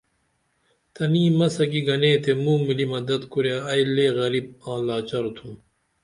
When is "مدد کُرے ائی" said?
2.93-3.83